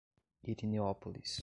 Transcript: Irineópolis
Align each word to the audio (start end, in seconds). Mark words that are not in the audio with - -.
Irineópolis 0.43 1.39